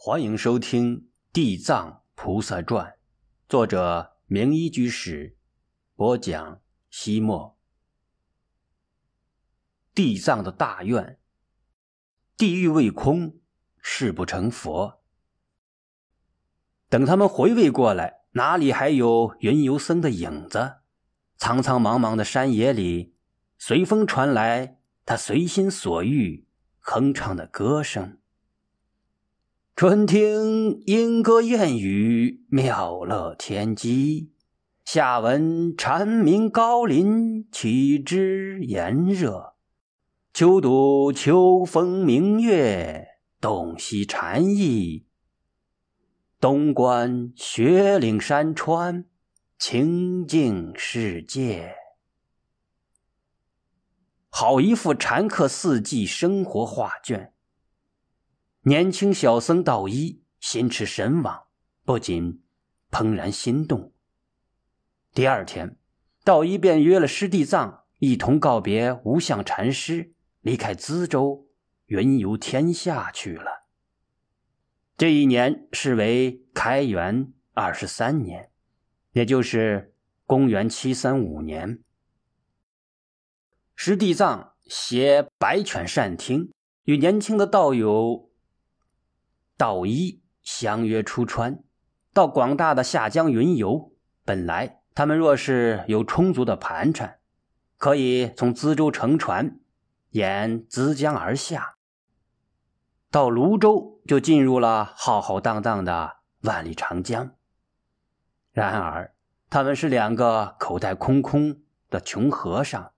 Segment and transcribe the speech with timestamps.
[0.00, 1.00] 欢迎收听
[1.32, 2.86] 《地藏菩萨传》，
[3.48, 5.36] 作者明一居士
[5.96, 6.60] 播讲。
[6.88, 7.58] 西莫，
[9.92, 11.18] 地藏的大愿，
[12.36, 13.40] 地狱未空，
[13.82, 15.02] 誓不成佛。
[16.88, 20.76] 等他们回味过来，哪里还有云游僧的影子？
[21.36, 23.16] 苍苍茫茫的山野里，
[23.58, 26.46] 随风传来他随心所欲
[26.78, 28.20] 哼唱的歌声。
[29.78, 34.32] 春听莺歌燕语，妙乐天机；
[34.84, 39.54] 夏闻蝉鸣高林，岂知炎热；
[40.34, 43.06] 秋读秋风明月，
[43.40, 45.04] 洞悉禅意；
[46.40, 49.04] 冬观雪岭山川，
[49.60, 51.76] 清净世界。
[54.28, 57.32] 好一幅禅客四季生活画卷。
[58.68, 61.44] 年轻小僧道一心驰神往，
[61.86, 62.42] 不禁
[62.90, 63.94] 怦然心动。
[65.14, 65.78] 第二天，
[66.22, 71.48] 道一便约了师弟藏一同告别无相禅师，离开资州，
[71.86, 73.64] 云游天下去了。
[74.98, 78.50] 这一年是为开元二十三年，
[79.12, 79.94] 也就是
[80.26, 81.82] 公元七三五年。
[83.74, 86.52] 师弟藏携白犬善听，
[86.84, 88.27] 与年轻的道友。
[89.58, 91.64] 道一相约出川，
[92.14, 93.92] 到广大的下江云游。
[94.24, 97.18] 本来他们若是有充足的盘缠，
[97.76, 99.58] 可以从资州乘船
[100.10, 101.74] 沿资江而下，
[103.10, 107.32] 到泸州就进入了浩浩荡荡的万里长江。
[108.52, 109.12] 然而
[109.50, 112.92] 他们是两个口袋空空的穷和尚，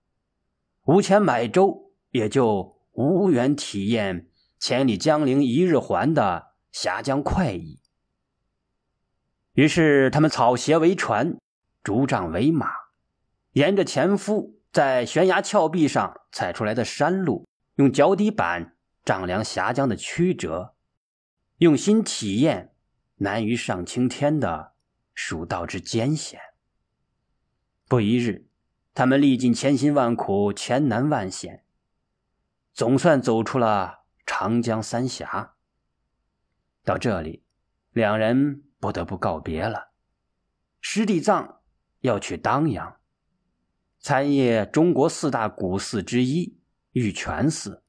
[0.85, 6.50] 无钱买粥，也就无缘体验千里江陵一日还的。
[6.73, 7.81] 峡江快意，
[9.55, 11.37] 于是他们草鞋为船，
[11.83, 12.71] 竹杖为马，
[13.53, 20.75] 沿着前夫在悬崖峭壁上踩出来的山路，用脚底板丈量峡江的曲折，
[21.59, 22.73] 用心体验
[23.17, 24.73] 难于上青天的
[25.15, 26.41] 蜀道之艰险。
[27.89, 28.47] 不一日，
[28.95, 31.65] 他们历尽千辛万苦、千难万险，
[32.73, 35.57] 总算走出了长江三峡。
[36.85, 37.45] 到这里，
[37.93, 39.91] 两人不得不告别了。
[40.81, 41.61] 师弟藏
[42.01, 42.97] 要去当阳
[43.99, 46.59] 参谒中国四大古寺之一
[46.93, 47.83] 玉泉寺，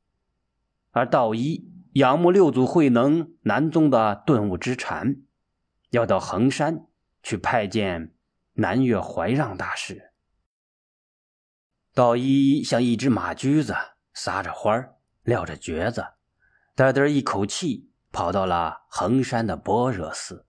[0.91, 5.21] 而道一仰慕六祖慧能南宗的顿悟之禅，
[5.91, 6.85] 要到衡山
[7.23, 8.13] 去拜见
[8.53, 10.11] 南岳怀让大师。
[11.93, 13.73] 道一像一只马驹子，
[14.13, 16.05] 撒着欢儿，撂着蹶子，
[16.75, 17.90] 嘚嘚一口气。
[18.11, 20.45] 跑到了衡山的般若寺，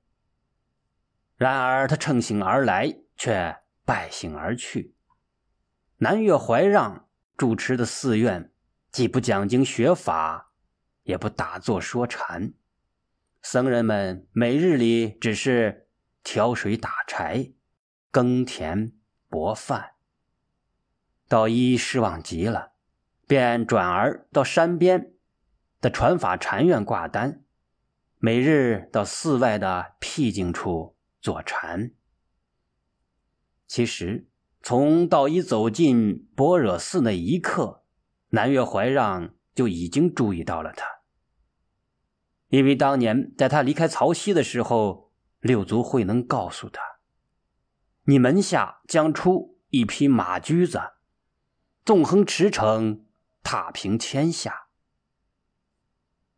[1.36, 4.96] 然而他乘兴而来，却败兴而去。
[5.98, 8.52] 南岳怀让主持的寺院，
[8.90, 10.52] 既不讲经学法，
[11.04, 12.54] 也不打坐说禅，
[13.40, 15.88] 僧人们每日里只是
[16.24, 17.52] 挑水打柴、
[18.10, 18.92] 耕田
[19.28, 19.92] 博饭。
[21.28, 22.72] 道一失望极了，
[23.26, 25.14] 便转而到山边
[25.80, 27.41] 的传法禅院挂单。
[28.24, 31.90] 每日到寺外的僻静处坐禅。
[33.66, 34.28] 其实，
[34.62, 37.82] 从道一走进般若寺那一刻，
[38.28, 40.86] 南岳怀让就已经注意到了他。
[42.46, 45.10] 因为当年在他离开曹溪的时候，
[45.40, 46.80] 六祖慧能告诉他
[48.06, 50.80] ：“你门下将出一匹马驹子，
[51.84, 53.00] 纵横驰骋，
[53.42, 54.68] 踏平天下。”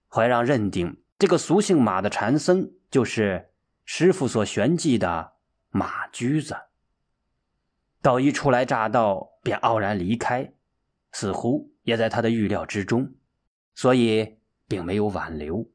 [0.09, 1.04] 怀让认定。
[1.25, 3.49] 这个俗姓马的禅僧，就是
[3.87, 5.33] 师傅所悬记的
[5.71, 6.55] 马驹子。
[8.03, 10.53] 道一初来乍到，便傲然离开，
[11.13, 13.15] 似乎也在他的预料之中，
[13.75, 14.37] 所以
[14.69, 15.67] 并没有挽留。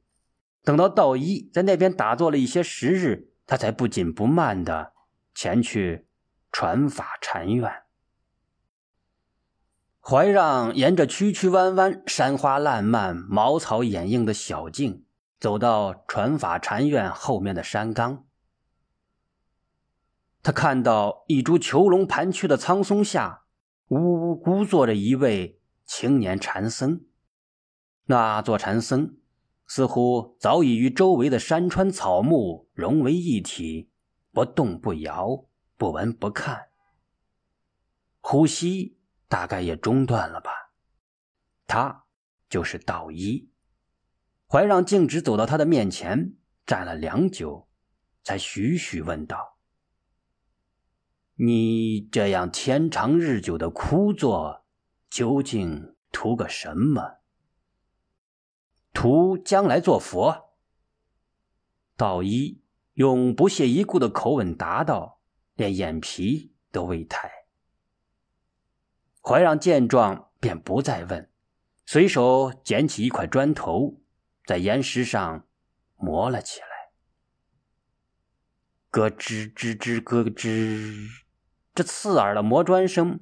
[0.61, 4.93] 等到道一在那边打坐了一些时日，他才不紧不慢的
[5.33, 6.05] 前去
[6.51, 7.73] 传法禅院。
[9.99, 15.05] 怀让沿着曲曲弯弯、山花烂漫、茅草掩映的小径。
[15.39, 18.25] 走到传法禅院后面的山岗，
[20.43, 23.43] 他看到一株囚笼盘曲的苍松下，
[23.87, 27.05] 呜呜孤坐着一位青年禅僧。
[28.05, 29.17] 那座禅僧
[29.65, 33.89] 似乎早已与周围的山川草木融为一体，
[34.31, 35.45] 不动不摇，
[35.77, 36.69] 不闻不看，
[38.19, 38.97] 呼吸
[39.29, 40.51] 大概也中断了吧。
[41.65, 42.03] 他
[42.49, 43.49] 就是道一。
[44.51, 46.33] 怀让径直走到他的面前，
[46.65, 47.67] 站了良久，
[48.23, 49.59] 才徐徐问道
[51.37, 54.65] ：“你这样天长日久的枯坐，
[55.07, 57.19] 究竟图个什么？
[58.91, 60.55] 图将来做佛？”
[61.95, 62.63] 道一
[62.93, 65.19] 用不屑一顾的口吻答道，
[65.53, 67.29] 连眼皮都未抬。
[69.21, 71.29] 怀让见状，便不再问，
[71.85, 74.01] 随手捡起一块砖头，
[74.49, 75.47] 在岩石上
[75.95, 76.67] 磨了起来。
[78.89, 81.07] 咯吱吱吱咯吱，
[81.75, 83.19] 这刺耳的磨砖声，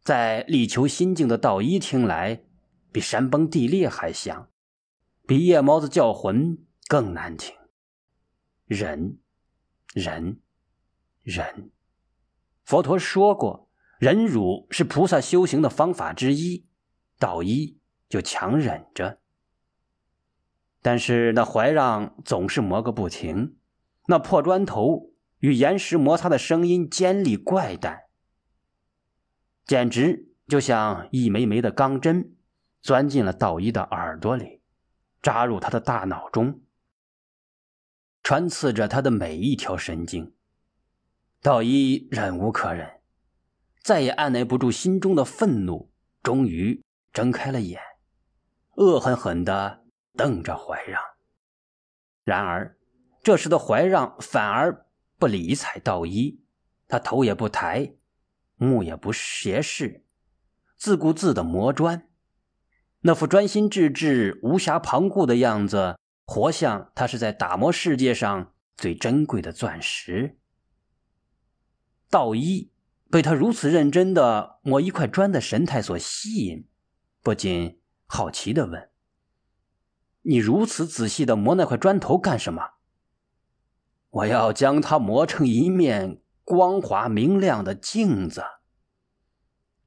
[0.00, 2.44] 在力求心境的道一听来，
[2.92, 4.48] 比山崩地裂还响，
[5.26, 7.52] 比夜猫子叫魂更难听。
[8.66, 9.18] 忍，
[9.92, 10.40] 忍，
[11.24, 11.72] 忍。
[12.62, 13.68] 佛陀说过。
[13.98, 16.64] 忍辱是菩萨修行的方法之一，
[17.18, 19.18] 道一就强忍着。
[20.82, 23.56] 但是那怀让总是磨个不停，
[24.06, 28.04] 那破砖头与岩石摩擦的声音尖利怪诞，
[29.64, 32.34] 简直就像一枚枚的钢针
[32.80, 34.62] 钻进了道一的耳朵里，
[35.20, 36.60] 扎入他的大脑中，
[38.22, 40.34] 穿刺着他的每一条神经。
[41.42, 43.00] 道一忍无可忍。
[43.82, 45.90] 再也按捺不住心中的愤怒，
[46.22, 46.82] 终于
[47.14, 47.80] 睁开了眼，
[48.76, 49.79] 恶狠狠地
[50.20, 51.00] 瞪着怀让。
[52.24, 52.76] 然而，
[53.22, 54.84] 这时的怀让反而
[55.18, 56.42] 不理睬道一，
[56.86, 57.94] 他头也不抬，
[58.56, 60.04] 目也不斜视，
[60.76, 62.06] 自顾自地磨砖，
[63.00, 70.36] 那副专心致志、无暇旁顾的样子，活像他是在打磨世界上最珍贵的钻石。
[72.10, 72.70] 道一。
[73.10, 76.68] 被他如此认真的磨一块砖的神态所吸引，
[77.24, 78.89] 不禁好奇的问
[80.22, 82.72] ：“你如此仔细的磨那块砖头干什么
[84.10, 88.42] ？”“我要将它磨成一面光滑明亮的镜子。”“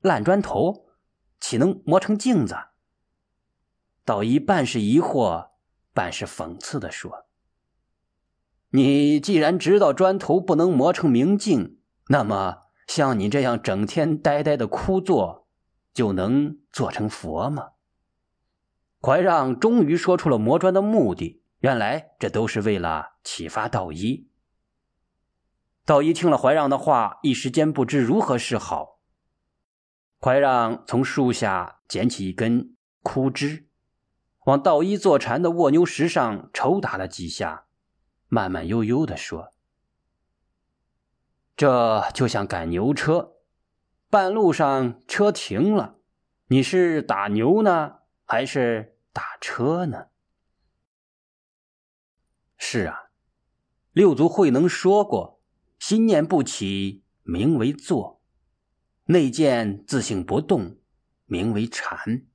[0.02, 0.86] 烂砖头
[1.40, 2.56] 岂能磨成镜子？”
[4.06, 5.50] 道一半是疑惑，
[5.94, 7.26] 半是讽刺的说
[8.72, 15.48] ：“你既然知道砖头不能磨成明镜，那么……”像你这样整天呆呆的枯坐，
[15.94, 17.70] 就能做成佛吗？
[19.06, 24.30] 怀让终于说出了磨砖的目的，原来这都是为了启发道一。
[25.84, 29.02] 道一听了怀让的话，一时间不知如何是好。
[30.22, 33.68] 怀让从树下捡起一根枯枝，
[34.46, 37.66] 往道一坐禅的卧牛石上抽打了几下，
[38.30, 39.52] 慢慢悠悠地说。
[41.58, 43.34] 这就像赶牛车，
[44.10, 45.98] 半路上车停了，
[46.48, 47.96] 你是打牛呢，
[48.26, 50.07] 还是打车呢？
[52.57, 53.12] 是啊，
[53.92, 55.42] 六祖慧能说过
[55.80, 58.21] ：“心念不起，名为坐；
[59.06, 60.80] 内见自性不动，
[61.25, 62.25] 名为禅。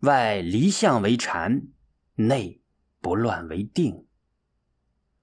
[0.00, 1.68] 外离相为禅，
[2.14, 2.62] 内
[3.00, 4.06] 不乱为定。”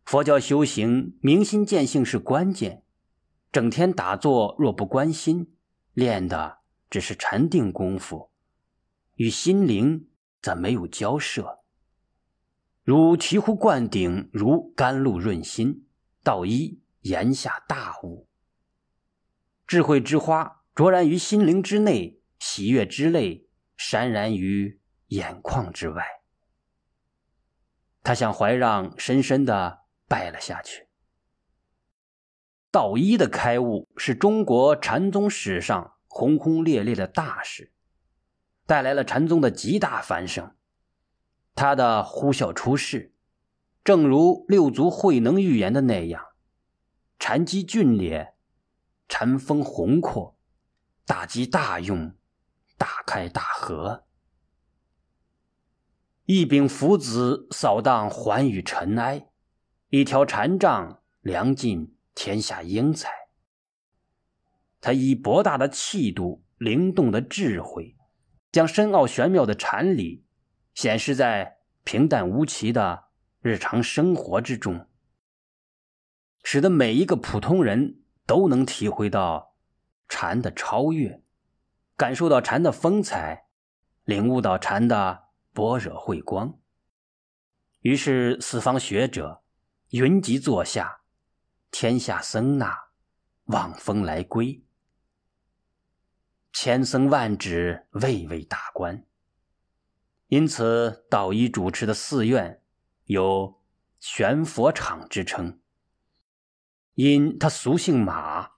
[0.05, 2.83] 佛教修行，明心见性是关键。
[3.51, 5.55] 整天打坐，若不关心，
[5.93, 8.30] 练的只是禅定功夫，
[9.15, 10.09] 与心灵
[10.41, 11.59] 则没有交涉。
[12.83, 15.88] 如醍醐灌顶，如甘露润心。
[16.24, 18.27] 道一言下大悟，
[19.65, 23.47] 智慧之花卓然于心灵之内，喜悦之泪
[23.77, 26.05] 潸然于眼眶之外。
[28.03, 29.81] 他向怀让深深的。
[30.12, 30.89] 拜了下去。
[32.69, 37.71] 道一的开悟是中国禅宗史上轰轰烈烈的大事，
[38.65, 40.56] 带来了禅宗的极大繁盛。
[41.56, 43.13] 他的呼啸出世，
[43.84, 46.27] 正如六祖慧能预言的那样，
[47.20, 48.36] 禅机峻烈，
[49.08, 50.38] 禅风宏阔，
[51.06, 52.15] 大机大用，
[52.77, 54.06] 大开大合。
[56.25, 59.27] 一柄斧子扫荡寰宇尘埃。
[59.89, 63.12] 一条禅杖量尽天下英才。
[64.80, 67.98] 他以博大的气度、灵动的智慧，
[68.51, 70.25] 将深奥玄妙的禅理
[70.74, 73.05] 显示在平淡无奇的
[73.41, 74.88] 日常生活之中，
[76.43, 79.55] 使得每一个普通人都能体会到
[80.08, 81.24] 禅的超越，
[81.96, 83.46] 感受到禅的风采，
[84.03, 86.60] 领悟到禅的般若慧光。
[87.79, 89.39] 于是四方学者。
[89.89, 91.01] 云集坐下，
[91.70, 92.74] 天下僧那
[93.48, 94.63] 望风来归，
[96.53, 99.05] 千僧万指位位大观。
[100.27, 102.62] 因此，道一主持的寺院
[103.05, 103.62] 有
[104.00, 105.60] 玄佛场之称，
[106.93, 108.51] 因他俗姓马。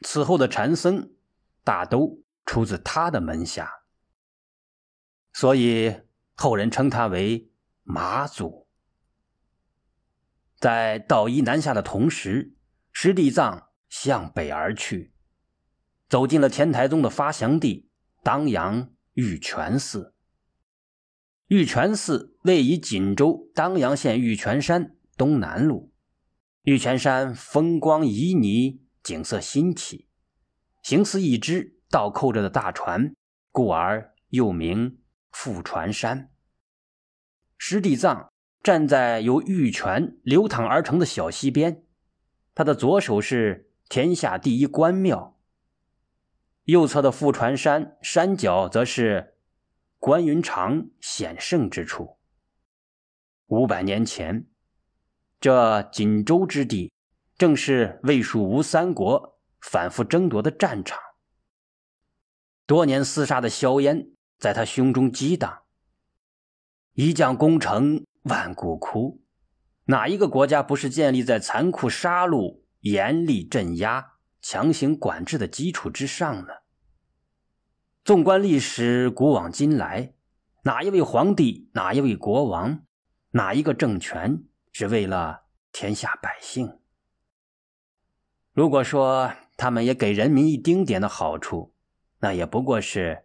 [0.00, 1.14] 此后的禅僧
[1.62, 3.84] 大都出自他的门下，
[5.32, 6.00] 所以
[6.34, 8.66] 后人称他为马祖。
[10.56, 12.56] 在道一南下的同时，
[12.90, 15.11] 师弟藏向北而去，
[16.12, 17.88] 走进了天台宗的发祥地
[18.22, 20.14] 当阳玉泉寺。
[21.46, 25.90] 玉泉寺位于锦州当阳县玉泉山东南路。
[26.64, 28.80] 玉泉山风光旖旎。
[29.02, 30.06] 景色新奇，
[30.82, 33.14] 形似一只倒扣着的大船，
[33.50, 34.98] 故而又名
[35.32, 36.30] 覆船山。
[37.56, 38.30] 师弟藏
[38.62, 41.82] 站在由玉泉流淌而成的小溪边，
[42.54, 45.36] 他的左手是天下第一关庙，
[46.64, 49.34] 右侧的富船山山脚则是
[49.98, 52.18] 关云长显圣之处。
[53.46, 54.46] 五百年前，
[55.40, 56.92] 这锦州之地。
[57.38, 60.96] 正是魏蜀吴三国反复争夺的战场，
[62.66, 65.62] 多年厮杀的硝烟在他胸中激荡。
[66.92, 69.24] 一将功成万骨枯，
[69.86, 76.52] 哪一个国家不是建立在残酷杀戮、严厉镇压、强行管制的基础之上呢？
[78.04, 80.14] 纵观历史，古往今来，
[80.64, 82.84] 哪一位皇帝、哪一位国王、
[83.30, 86.80] 哪一个政权是为了天下百姓？
[88.52, 91.74] 如果说他们也给人民一丁点的好处，
[92.18, 93.24] 那也不过是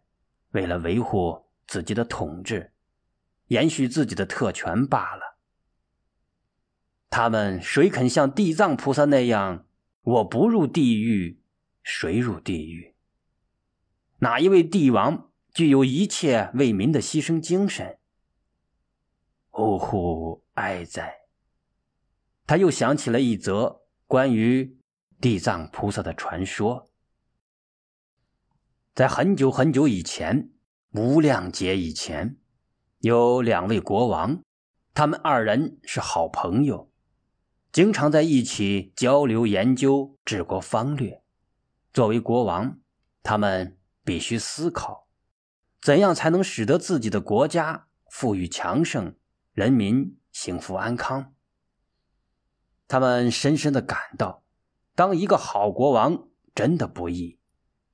[0.51, 2.71] 为了维护自己的统治，
[3.47, 5.37] 延续自己的特权罢了。
[7.09, 9.65] 他们谁肯像地藏菩萨那样，
[10.07, 11.41] 我不入地狱，
[11.83, 12.95] 谁入地狱？
[14.19, 17.99] 哪一位帝王具有一切为民的牺牲精神？
[19.51, 21.13] 呜呼哀哉！
[22.45, 24.77] 他又想起了一则关于。
[25.19, 26.91] 地藏菩萨的传说，
[28.93, 30.51] 在很久很久以前，
[30.91, 32.37] 无量劫以前，
[32.99, 34.43] 有两位国王，
[34.93, 36.91] 他们二人是好朋友，
[37.77, 41.21] 经常在一起交流研究治国方略。
[41.93, 42.79] 作为国王，
[43.21, 45.07] 他们必须思考，
[45.79, 49.15] 怎样才能使得自己的国家富裕强盛，
[49.53, 51.35] 人民幸福安康。
[52.87, 54.43] 他们深深的感到。
[54.95, 57.37] 当一个好国王真的不易，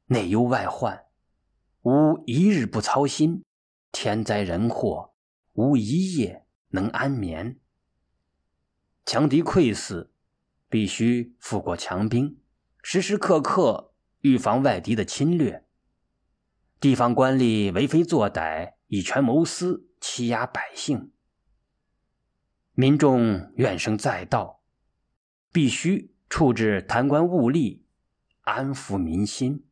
[0.05, 1.07] 内忧外患，
[1.81, 3.43] 无一日不操心，
[3.91, 5.13] 天灾人祸，
[5.51, 7.59] 无一夜能安眠。
[9.05, 10.11] 强敌溃死，
[10.69, 12.39] 必须富国强兵，
[12.81, 15.65] 时时刻刻预防外敌的侵略。
[16.79, 21.11] 地方官吏为非作歹，以权谋私，欺压百姓。
[22.73, 24.61] 民众怨声载道，
[25.51, 26.11] 必须。
[26.29, 27.83] 处置贪官污吏，
[28.41, 29.67] 安抚民心。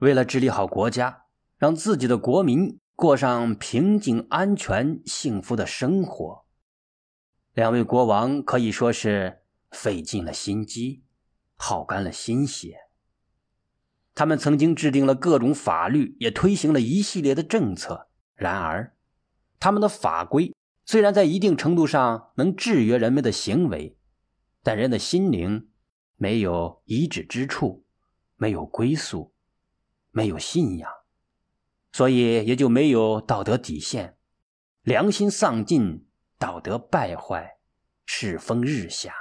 [0.00, 1.24] 为了治理好国家，
[1.56, 6.41] 让自己的国民过上平静、安全、幸福的生活，
[7.54, 11.02] 两位国王可以说是费尽了心机，
[11.56, 12.78] 耗干了心血。
[14.14, 18.08] 他们曾经制定了各种法律，也推行了一系列的政策。
[18.34, 18.96] 然而，
[19.60, 20.54] 他们的法规
[20.84, 23.96] 虽然在一定程度上能制约人们的行为。
[24.64, 25.70] 但人的心灵
[26.14, 27.84] 没有遗址之处，
[28.36, 29.34] 没有归宿，
[30.12, 30.88] 没有信仰，
[31.90, 34.16] 所以也就没有道德底线，
[34.82, 36.06] 良心丧尽，
[36.42, 37.58] 道德败坏，
[38.04, 39.14] 世风日下。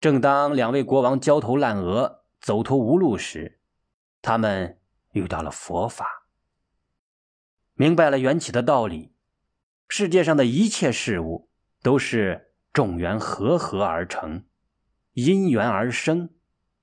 [0.00, 3.58] 正当两位国王焦头烂额、走投无路时，
[4.22, 4.78] 他们
[5.10, 6.28] 遇到了佛法，
[7.74, 9.12] 明白了缘起的道理。
[9.88, 11.50] 世界上的一切事物
[11.82, 12.46] 都是。
[12.72, 14.44] 众缘和合而成，
[15.14, 16.30] 因缘而生，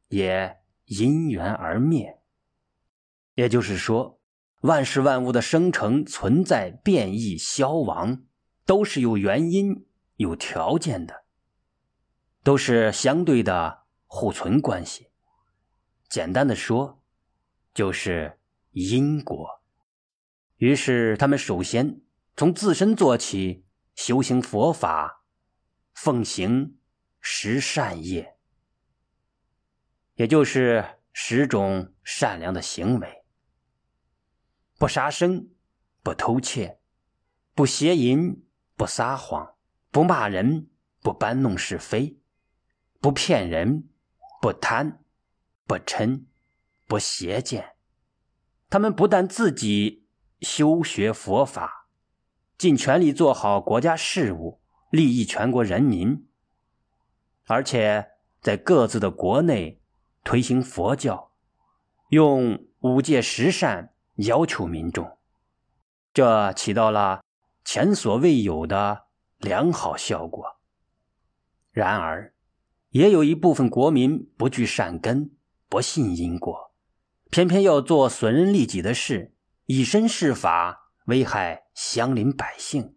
[0.10, 2.22] 也因缘而灭。
[3.36, 4.17] 也就是说，
[4.68, 8.24] 万事万物的生成、存在、变异、消亡，
[8.66, 11.24] 都是有原因、有条件的，
[12.44, 15.08] 都是相对的互存关系。
[16.10, 17.02] 简单的说，
[17.74, 18.40] 就是
[18.72, 19.62] 因果。
[20.58, 22.02] 于是，他们首先
[22.36, 25.24] 从自身做起，修行佛法。
[25.94, 26.78] 奉行
[27.20, 28.38] 十善业，
[30.14, 33.24] 也就是十种善良的行为：
[34.78, 35.50] 不杀生，
[36.04, 36.80] 不偷窃，
[37.56, 38.44] 不邪淫，
[38.76, 39.56] 不撒谎，
[39.90, 40.70] 不骂人，
[41.02, 42.20] 不搬弄是非，
[43.00, 43.90] 不骗人，
[44.40, 45.04] 不贪，
[45.66, 46.26] 不嗔，
[46.88, 47.74] 不邪见。
[48.70, 50.06] 他们不但自己
[50.42, 51.88] 修学佛法，
[52.56, 56.28] 尽全力做好国家事务，利益全国人民，
[57.46, 59.82] 而且在各自的国内
[60.24, 61.32] 推行佛教，
[62.10, 65.18] 用五戒十善要求民众，
[66.14, 67.24] 这起到了
[67.64, 69.06] 前所未有的
[69.38, 70.60] 良好效果。
[71.72, 72.34] 然而，
[72.90, 75.36] 也有一部分国民不惧善根，
[75.70, 76.74] 不信因果，
[77.30, 82.96] 偏偏要做损人利己的事，以身试法，危害乡邻百姓。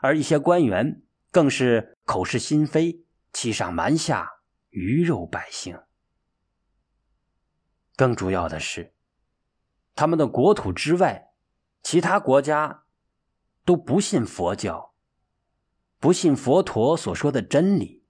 [0.00, 4.28] 而一些官员更是口是心非，欺上瞒下，
[4.70, 5.78] 鱼肉百姓。
[7.94, 8.93] 更主要的是，
[9.94, 11.30] 他们的国土之外，
[11.82, 12.84] 其他国家
[13.64, 14.94] 都不信佛教。
[15.98, 18.04] 不信佛陀所说的真理，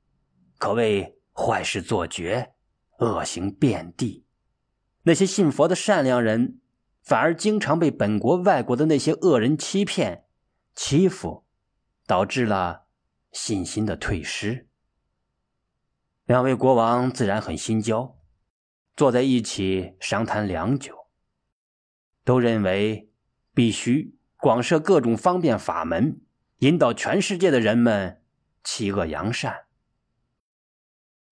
[0.59, 2.55] 可谓坏事做绝，
[2.99, 4.27] 恶行遍地。
[5.03, 6.61] 那些信佛的善良人，
[7.03, 10.25] 反而经常被本国、外国的那些恶人欺骗、
[10.75, 11.45] 欺负，
[12.07, 12.87] 导致了
[13.31, 14.69] 信心的退失。
[16.25, 18.19] 两位国王自然很心焦，
[18.97, 21.04] 坐在一起商谈良久，
[22.25, 23.11] 都认为
[23.55, 26.21] 必须广设各种方便法门。
[26.59, 28.23] 引导全世界的人们
[28.63, 29.65] 弃恶扬善。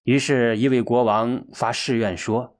[0.03, 2.59] 于是，一位国王发誓愿说：“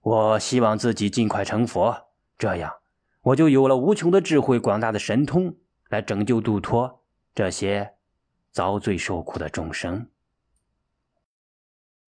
[0.00, 2.76] 我希望自己尽快成佛，这样
[3.20, 5.56] 我就有了无穷的智慧、广大的神通，
[5.90, 7.96] 来拯救度脱这些
[8.52, 10.08] 遭罪受苦的众生。”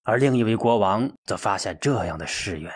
[0.04, 2.72] 而另一位国王则发下这样的誓愿：“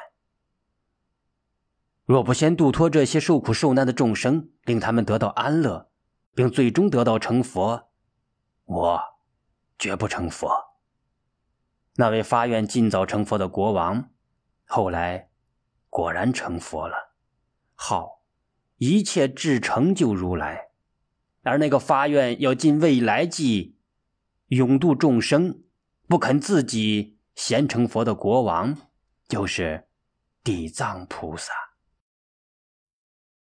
[2.13, 5.89] 若不先度脱这些受苦受难的众生，令他们得到安乐。”
[6.35, 7.91] 并最终得到成佛，
[8.65, 9.01] 我
[9.79, 10.51] 绝不成佛。
[11.97, 14.11] 那位发愿尽早成佛的国王，
[14.65, 15.29] 后来
[15.91, 16.97] 果然成佛了，
[17.75, 18.23] 号
[18.77, 20.69] 一切智成就如来。
[21.43, 23.77] 而那个发愿要尽未来际
[24.49, 25.63] 永度众生，
[26.09, 28.75] 不肯自己先成佛的国王，
[29.29, 29.87] 就是
[30.43, 31.53] 地藏菩萨。